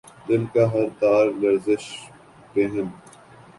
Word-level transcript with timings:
دل 0.27 0.43
کا 0.53 0.63
ہر 0.73 0.87
تار 0.99 1.25
لرزش 1.41 1.83
پیہم 2.53 2.87